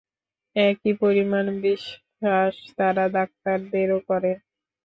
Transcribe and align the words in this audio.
একই 0.55 0.93
পরিমাণ 1.01 1.45
বিশ্বাস 1.61 2.53
তারা 2.77 3.03
ডাক্তারদেরও 3.15 3.99
করে। 4.09 4.31